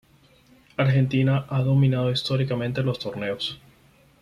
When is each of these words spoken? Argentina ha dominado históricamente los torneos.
Argentina 0.77 1.45
ha 1.47 1.61
dominado 1.61 2.09
históricamente 2.09 2.81
los 2.81 2.97
torneos. 2.97 3.59